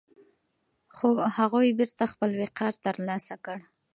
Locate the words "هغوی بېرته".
1.37-2.03